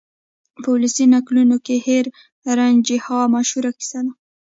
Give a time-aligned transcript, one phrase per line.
[0.61, 2.05] په ولسي نکلونو کې هیر
[2.57, 4.13] رانجھا مشهوره کیسه ده.